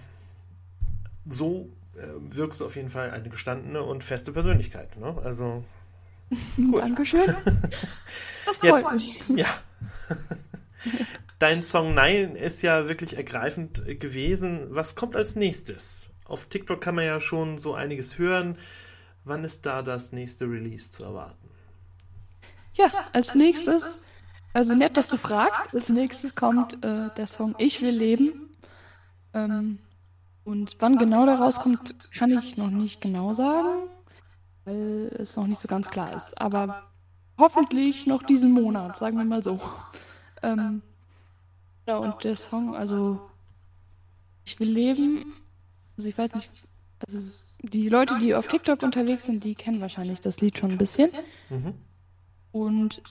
[1.27, 4.95] so äh, wirkst du auf jeden Fall eine gestandene und feste Persönlichkeit.
[4.97, 5.19] Ne?
[5.23, 5.63] Also,
[6.57, 6.79] gut.
[6.79, 7.35] Dankeschön.
[8.45, 8.79] Das Ja.
[8.79, 9.19] freut mich.
[9.35, 9.47] Ja.
[11.39, 14.67] Dein Song Nein ist ja wirklich ergreifend gewesen.
[14.69, 16.09] Was kommt als nächstes?
[16.25, 18.57] Auf TikTok kann man ja schon so einiges hören.
[19.23, 21.49] Wann ist da das nächste Release zu erwarten?
[22.73, 23.97] Ja, als nächstes,
[24.53, 28.49] also nett, dass du fragst, als nächstes kommt äh, der Song Ich will leben.
[29.33, 29.79] Ähm,
[30.43, 33.89] und wann genau der rauskommt, kann ich noch nicht genau sagen,
[34.65, 36.39] weil es noch nicht so ganz klar ist.
[36.39, 36.83] Aber
[37.37, 39.59] hoffentlich noch diesen Monat, sagen wir mal so.
[40.41, 40.81] Ähm,
[41.87, 43.19] ja, und der Song, also
[44.45, 45.33] Ich will leben,
[45.97, 46.49] also ich weiß nicht,
[47.05, 47.19] also
[47.61, 51.11] die Leute, die auf TikTok unterwegs sind, die kennen wahrscheinlich das Lied schon ein bisschen.
[51.49, 51.73] Mhm.
[52.51, 53.01] Und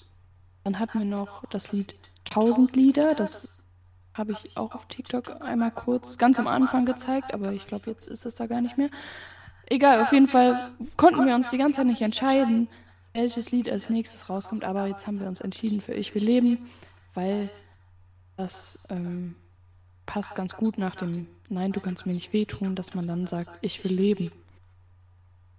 [0.67, 1.95] dann hatten wir noch das Lied
[2.31, 3.15] 1000 Lieder.
[3.15, 3.49] Das
[4.15, 8.09] habe ich auch auf TikTok einmal kurz ganz am Anfang gezeigt, aber ich glaube, jetzt
[8.09, 8.91] ist es da gar nicht mehr.
[9.67, 12.69] Egal, auf jeden Fall konnten wir uns die ganze Zeit nicht entscheiden,
[13.15, 16.67] welches Lied als nächstes rauskommt, aber jetzt haben wir uns entschieden für Ich will leben,
[17.15, 17.49] weil
[18.37, 19.37] das ähm,
[20.05, 23.51] passt ganz gut nach dem Nein, du kannst mir nicht wehtun, dass man dann sagt,
[23.61, 24.33] ich will leben.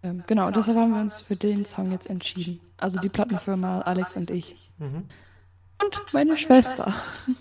[0.04, 2.60] Ähm, genau, deshalb haben wir uns für den Song jetzt entschieden.
[2.78, 4.70] Also die Plattenfirma Alex und ich.
[4.78, 5.06] Mhm.
[5.84, 6.96] Und meine Schwester.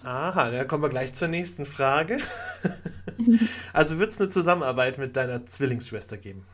[0.04, 2.18] Aha, da kommen wir gleich zur nächsten Frage.
[3.72, 6.44] also wird es eine Zusammenarbeit mit deiner Zwillingsschwester geben?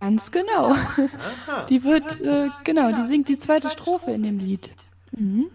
[0.00, 0.72] Ganz genau.
[0.72, 1.64] Aha.
[1.68, 4.70] Die wird, äh, genau, die singt die zweite Strophe in dem Lied.
[5.12, 5.46] Mhm.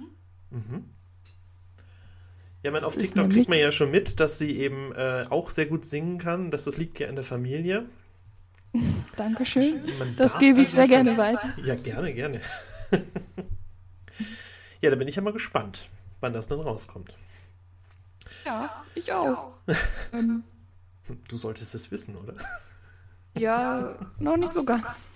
[0.50, 0.86] Mhm.
[2.64, 5.50] Ja, man, auf Das TikTok kriegt man ja schon mit, dass sie eben äh, auch
[5.50, 6.52] sehr gut singen kann.
[6.52, 7.86] Dass das liegt ja in der Familie.
[9.18, 9.82] Dankeschön.
[10.00, 11.54] Man Das gebe ich also sehr nicht- gerne weiter.
[11.64, 12.42] Ja, gerne, gerne.
[14.82, 17.14] ja, da bin ich ja mal gespannt, wann das dann rauskommt.
[18.46, 19.52] Ja, ich auch.
[20.14, 20.44] ähm,
[21.28, 22.34] Du solltest es wissen, oder?
[23.38, 25.12] ja, noch nicht so ganz.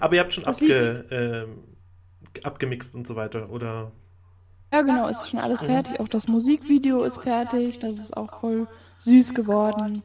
[0.00, 1.64] Aber ihr habt schon abge, ähm,
[2.44, 3.90] abgemixt und so weiter, oder?
[4.72, 5.98] Ja, genau, ist schon alles fertig.
[6.00, 7.78] Auch das Musikvideo ist fertig.
[7.80, 10.02] Das ist auch voll süß geworden.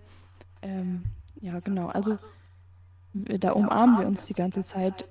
[0.61, 1.03] Ähm,
[1.41, 1.87] ja, genau.
[1.87, 2.17] Also,
[3.13, 5.07] w- da umarmen wir uns die ganze Zeit.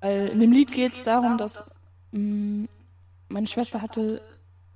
[0.00, 1.64] Weil in dem Lied geht es darum, dass
[2.12, 2.68] mh,
[3.28, 4.22] meine Schwester hatte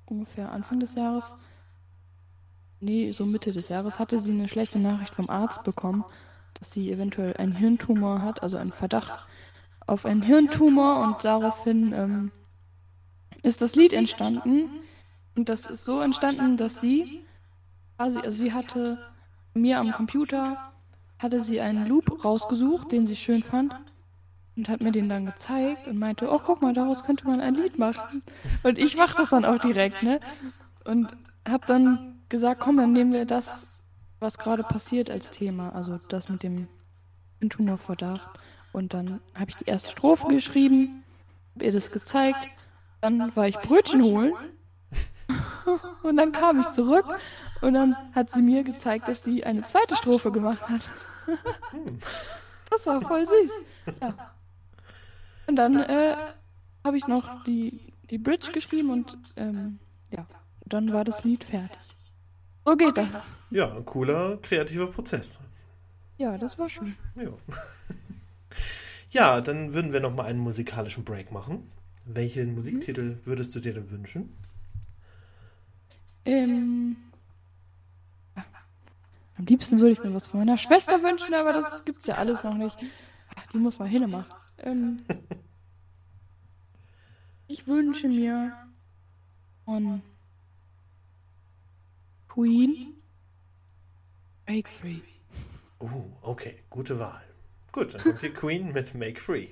[0.05, 1.35] ungefähr Anfang des Jahres,
[2.79, 6.05] nee, so Mitte des Jahres, hatte sie eine schlechte Nachricht vom Arzt bekommen,
[6.53, 9.19] dass sie eventuell einen Hirntumor hat, also einen Verdacht
[9.87, 12.31] auf einen Hirntumor und daraufhin ähm,
[13.43, 14.69] ist das Lied entstanden.
[15.35, 17.25] Und das ist so entstanden, dass sie,
[17.97, 18.99] quasi, also sie hatte
[19.53, 20.73] mir am Computer,
[21.19, 23.73] hatte sie einen Loop rausgesucht, den sie schön fand.
[24.57, 27.55] Und hat mir den dann gezeigt und meinte, oh, guck mal, daraus könnte man ein
[27.55, 28.23] Lied machen.
[28.63, 30.21] Und ich mach das dann auch direkt, ne?
[30.85, 31.09] Und
[31.47, 33.83] hab dann gesagt, komm, dann nehmen wir das,
[34.19, 35.75] was gerade passiert als Thema.
[35.75, 36.67] Also das mit dem
[37.49, 38.29] Tumorverdacht.
[38.71, 41.03] Und dann habe ich die erste Strophe geschrieben,
[41.55, 42.47] hab ihr das gezeigt.
[43.01, 44.33] Dann war ich Brötchen holen.
[46.03, 47.05] Und dann kam ich zurück
[47.61, 50.89] und dann hat sie mir gezeigt, dass sie eine zweite Strophe gemacht hat.
[52.69, 53.51] Das war voll süß.
[54.01, 54.35] Ja.
[55.47, 56.15] Und dann äh,
[56.83, 59.79] habe ich noch die, die Bridge geschrieben und ähm,
[60.11, 60.25] ja,
[60.65, 61.77] dann war das Lied fertig.
[62.65, 63.11] So geht das.
[63.51, 65.39] Ja, ein cooler, kreativer Prozess.
[66.17, 66.95] Ja, das war schön.
[67.15, 67.31] Ja.
[69.11, 71.69] ja, dann würden wir noch mal einen musikalischen Break machen.
[72.05, 74.35] Welchen Musiktitel würdest du dir denn wünschen?
[76.25, 76.97] Ähm.
[79.37, 82.43] Am liebsten würde ich mir was von meiner Schwester wünschen, aber das gibt's ja alles
[82.43, 82.77] noch nicht.
[83.35, 84.33] Ach, die muss mal hinmachen.
[84.59, 85.03] Ähm,
[87.47, 88.53] ich wünsche mir
[89.65, 90.01] von
[92.27, 92.95] Queen
[94.45, 95.01] Break Free.
[95.79, 97.23] Oh, okay, gute Wahl.
[97.71, 99.47] Gut, dann kommt die Queen mit Make Free.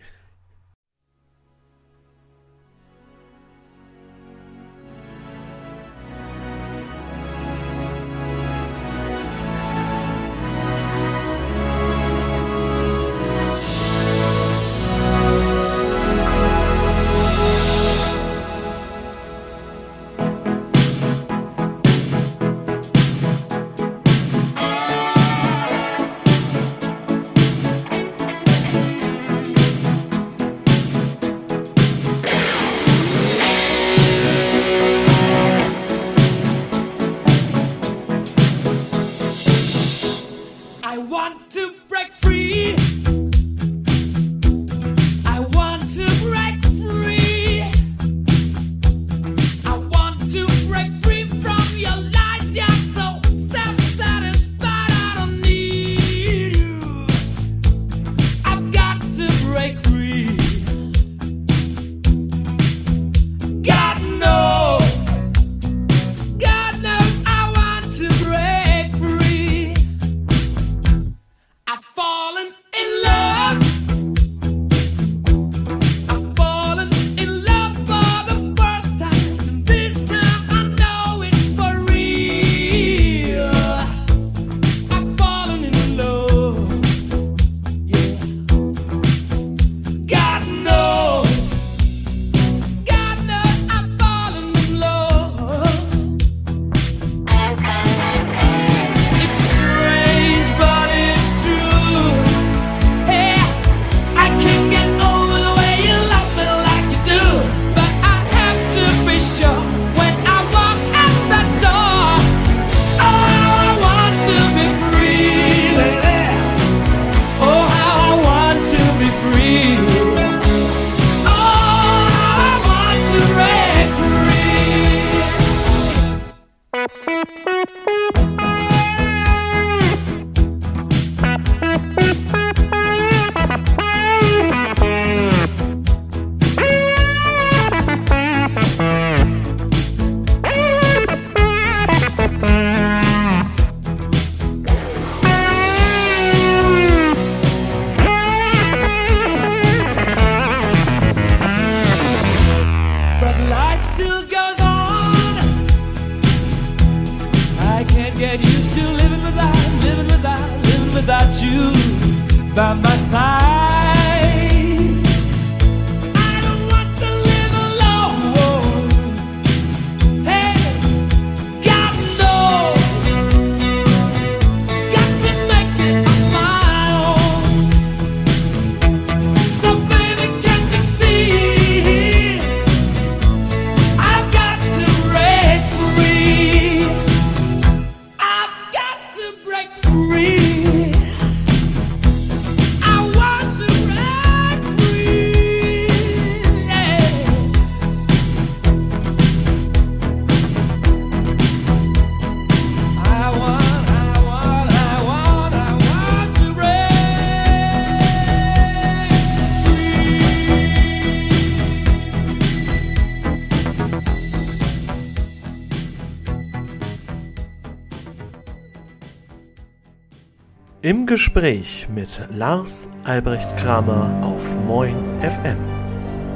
[220.83, 225.55] Im Gespräch mit Lars Albrecht Kramer auf Moin FM.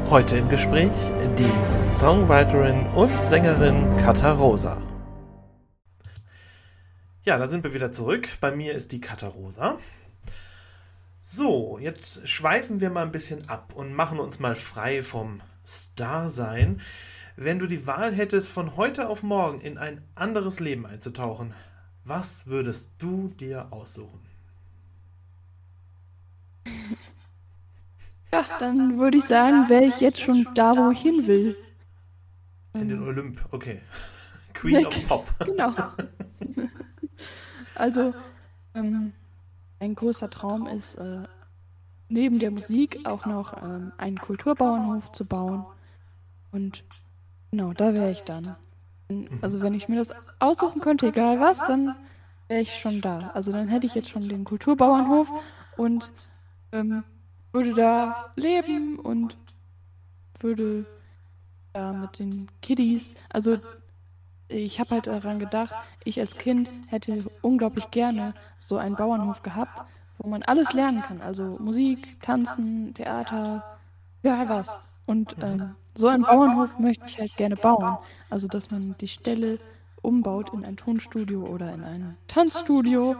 [0.10, 0.94] Heute im Gespräch
[1.38, 4.82] die Songwriterin und Sängerin Katha Rosa.
[7.24, 8.30] Ja, da sind wir wieder zurück.
[8.40, 9.80] Bei mir ist die Katha Rosa.
[11.20, 16.80] So, jetzt schweifen wir mal ein bisschen ab und machen uns mal frei vom Star-Sein.
[17.36, 21.54] Wenn du die Wahl hättest, von heute auf morgen in ein anderes Leben einzutauchen,
[22.06, 24.27] was würdest du dir aussuchen?
[28.32, 31.56] Ja, dann würde ich sagen, wäre ich jetzt schon da, wo ich hin will.
[32.74, 33.82] In den Olymp, okay.
[34.54, 35.34] Queen of Pop.
[35.46, 35.74] Genau.
[37.76, 38.12] Also,
[38.74, 39.14] ähm,
[39.80, 41.24] ein großer Traum ist, äh,
[42.10, 45.64] neben der Musik auch noch ähm, einen Kulturbauernhof zu bauen.
[46.52, 46.84] Und
[47.52, 48.56] genau, da wäre ich dann.
[49.10, 51.94] Wenn- Also, wenn ich mir das aussuchen könnte, egal was, dann
[52.48, 53.30] wäre ich schon da.
[53.36, 55.32] Also, dann hätte ich jetzt schon den Kulturbauernhof
[55.78, 56.12] und
[56.72, 57.04] ähm,
[57.52, 59.38] würde da leben und
[60.40, 60.86] würde
[61.74, 63.58] da mit den Kiddies, also
[64.50, 69.82] ich habe halt daran gedacht, ich als Kind hätte unglaublich gerne so einen Bauernhof gehabt,
[70.18, 71.22] wo man alles lernen kann.
[71.22, 73.64] Also Musik, Tanzen, Theater,
[74.24, 74.82] egal was.
[75.06, 77.98] Und ähm, so einen Bauernhof möchte ich halt gerne bauen.
[78.30, 79.60] Also dass man die Stelle
[80.02, 83.18] umbaut in ein Tonstudio oder in ein Tanzstudio,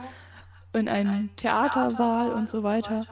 [0.74, 3.06] in einen Theatersaal und so weiter.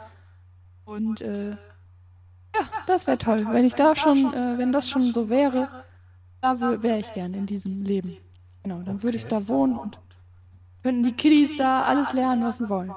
[0.86, 3.46] Und äh, ja, das wäre toll.
[3.50, 5.68] Wenn ich da schon, äh, wenn das schon so wäre,
[6.42, 8.18] da wäre ich gern in diesem Leben.
[8.64, 10.00] Genau, dann würde ich da wohnen und
[10.84, 12.94] könnten die Kiddies da alles lernen, was sie wollen.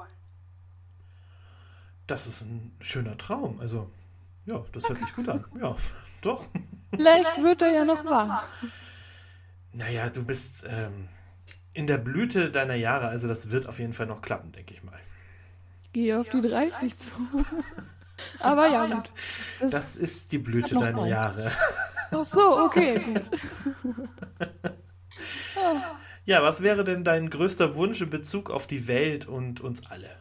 [2.07, 3.59] Das ist ein schöner Traum.
[3.59, 3.89] Also,
[4.45, 5.45] ja, das hört sich gut an.
[5.59, 5.75] Ja,
[6.21, 6.45] doch.
[6.91, 8.43] Vielleicht wird er ja noch wahr.
[9.73, 11.07] Naja, du bist ähm,
[11.73, 14.83] in der Blüte deiner Jahre, also das wird auf jeden Fall noch klappen, denke ich
[14.83, 14.98] mal.
[15.93, 17.11] Gehe auf die 30 zu.
[18.39, 19.11] Aber ja, gut.
[19.59, 21.09] Das, Das ist die Blüte deiner Zeit.
[21.09, 21.51] Jahre.
[22.11, 23.23] ach so, okay, gut.
[26.25, 30.11] Ja, was wäre denn dein größter Wunsch in Bezug auf die Welt und uns alle?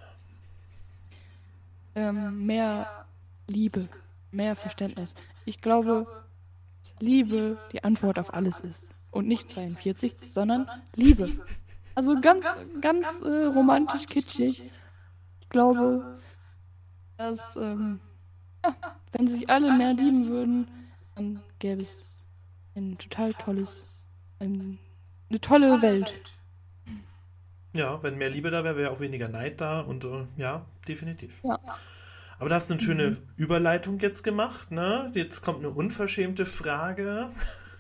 [1.95, 3.05] Ähm, mehr
[3.47, 3.89] Liebe,
[4.31, 5.15] mehr Verständnis.
[5.45, 6.07] Ich glaube,
[6.83, 8.95] dass Liebe die Antwort auf alles ist.
[9.11, 11.31] Und nicht 42, sondern Liebe.
[11.95, 12.47] Also ganz,
[12.81, 14.63] ganz äh, romantisch kitschig.
[15.49, 16.19] Ich glaube,
[17.17, 18.01] dass, ähm,
[18.63, 18.77] ja,
[19.13, 20.69] wenn sich alle mehr lieben würden,
[21.15, 22.05] dann gäbe es
[22.77, 23.87] ein total tolles,
[24.41, 24.79] ein,
[25.31, 26.21] eine tolle Welt.
[27.73, 31.43] Ja, wenn mehr Liebe da wäre, wäre auch weniger Neid da und äh, ja, definitiv.
[31.43, 31.59] Ja.
[32.39, 35.11] Aber da hast du eine schöne Überleitung jetzt gemacht, ne?
[35.15, 37.31] Jetzt kommt eine unverschämte Frage.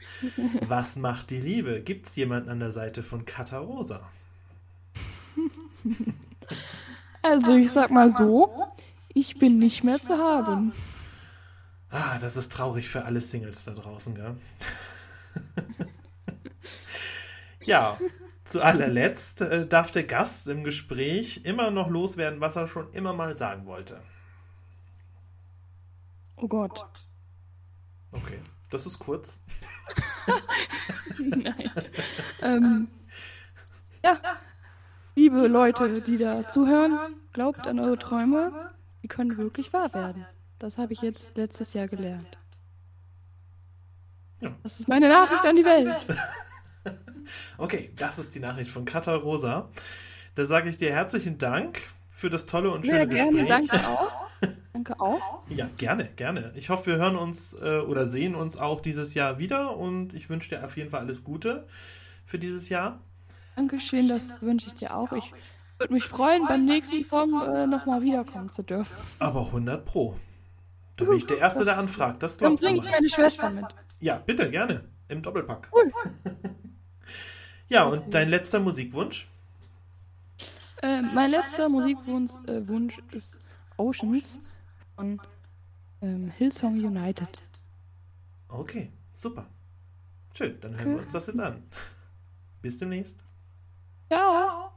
[0.66, 1.82] Was macht die Liebe?
[1.82, 4.08] Gibt es jemanden an der Seite von Katha Rosa?
[7.22, 8.50] Also ich sag mal so,
[9.12, 10.72] ich bin nicht mehr zu haben.
[11.90, 14.36] Ah, das ist traurig für alle Singles da draußen, gell?
[17.64, 17.98] ja,
[18.44, 23.12] zu allerletzt äh, darf der Gast im Gespräch immer noch loswerden, was er schon immer
[23.12, 24.00] mal sagen wollte.
[26.36, 26.86] Oh Gott.
[28.12, 28.38] Okay,
[28.70, 29.38] das ist kurz.
[31.18, 31.70] Nein.
[32.42, 32.88] ähm,
[34.04, 34.20] ja,
[35.18, 36.96] liebe Leute, die da zuhören,
[37.32, 38.70] glaubt an eure Träume.
[39.02, 40.24] Die können wirklich wahr werden.
[40.60, 42.38] Das habe ich jetzt letztes Jahr gelernt.
[44.40, 44.54] Ja.
[44.62, 45.98] Das ist meine Nachricht an die Welt.
[47.58, 49.68] Okay, das ist die Nachricht von Katha Rosa.
[50.34, 51.78] Da sage ich dir herzlichen Dank
[52.10, 53.68] für das tolle und schöne Sehr gerne, Gespräch.
[53.68, 54.12] danke auch.
[54.72, 55.42] Danke auch.
[55.48, 56.52] Ja, gerne, gerne.
[56.54, 60.30] Ich hoffe, wir hören uns äh, oder sehen uns auch dieses Jahr wieder und ich
[60.30, 61.66] wünsche dir auf jeden Fall alles Gute
[62.24, 62.98] für dieses Jahr.
[63.59, 65.11] Dankeschön, das wünsche ich dir auch.
[65.11, 65.32] Ich
[65.78, 68.94] würde mich freuen, beim nächsten Song äh, nochmal wiederkommen zu dürfen.
[69.18, 70.16] Aber 100 Pro.
[70.96, 72.22] Da bin ich der Erste, der anfragt.
[72.22, 73.64] Das Dann bringe ich meine Schwester mit.
[73.98, 74.84] Ja, bitte, gerne.
[75.09, 75.72] Im Doppelpack.
[75.74, 75.92] Cool.
[77.68, 79.28] ja, und dein letzter Musikwunsch?
[80.80, 83.40] Äh, mein letzter Musikwunsch äh, Wunsch ist
[83.76, 84.38] Oceans
[84.94, 85.20] von
[86.00, 87.44] ähm, Hillsong United.
[88.46, 89.48] Okay, super.
[90.32, 90.90] Schön, dann hören okay.
[90.94, 91.64] wir uns das jetzt an.
[92.62, 93.28] Bis demnächst.
[94.09, 94.32] Ciao.
[94.32, 94.72] Ciao.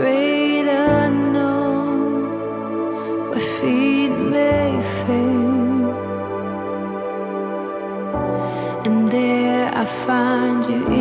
[0.00, 2.22] great unknown
[3.28, 4.70] where feet may
[5.00, 5.92] fail.
[8.86, 10.99] And there I find you.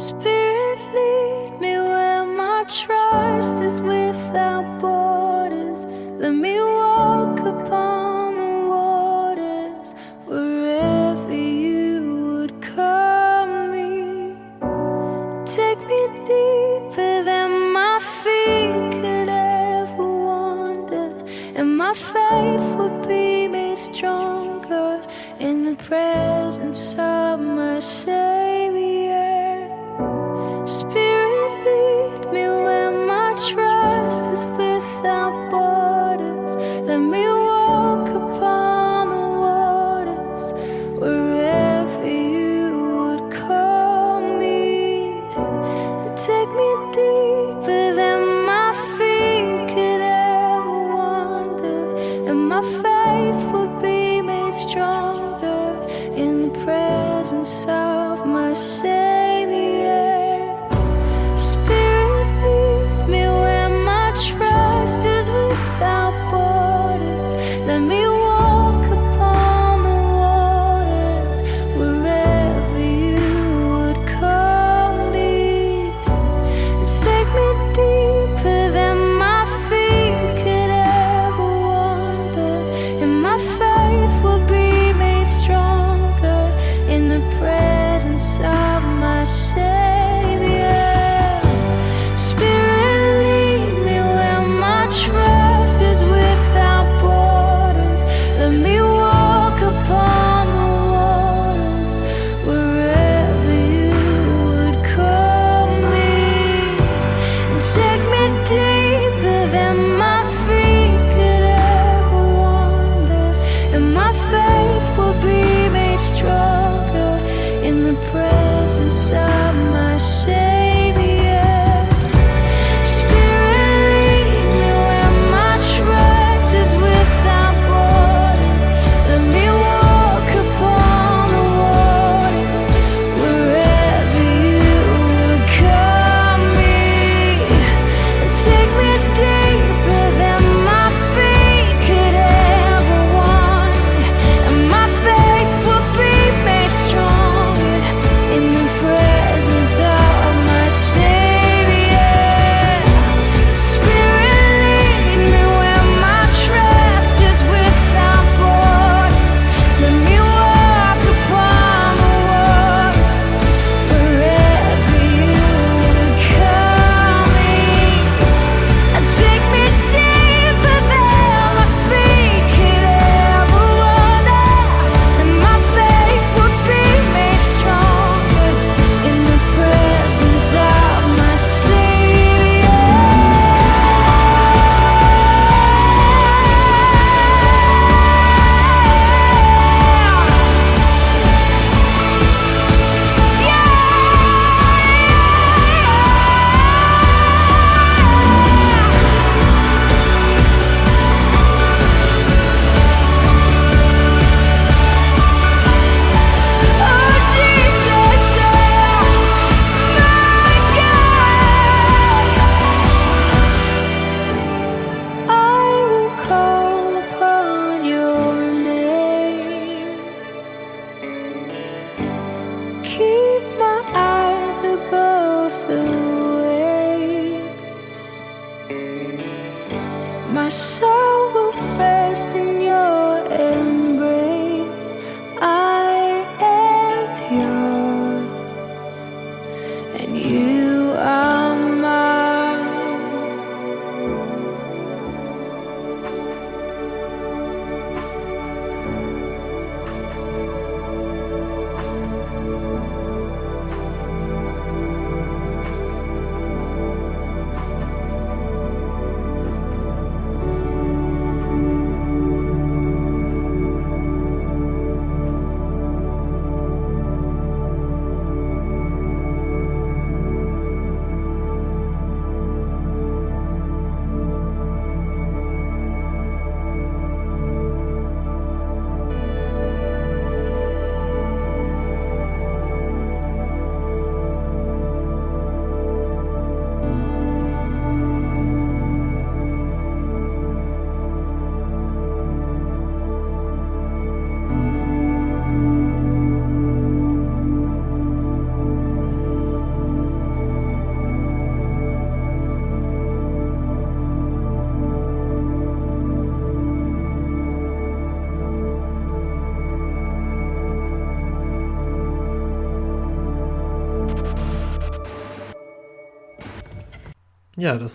[0.00, 0.39] Spirit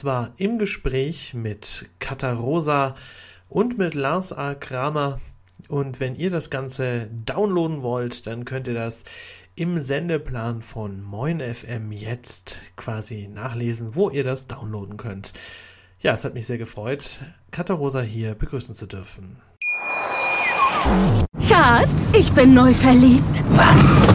[0.06, 2.96] war im Gespräch mit Katarosa
[3.50, 4.54] und mit Lars A.
[4.54, 5.20] Kramer.
[5.70, 9.06] Und wenn ihr das Ganze downloaden wollt, dann könnt ihr das
[9.56, 15.34] im Sendeplan von Moin FM jetzt quasi nachlesen, wo ihr das downloaden könnt.
[16.00, 19.42] Ja, es hat mich sehr gefreut, Katarosa hier begrüßen zu dürfen.
[21.40, 23.44] Schatz, ich bin neu verliebt.
[23.50, 24.15] Was?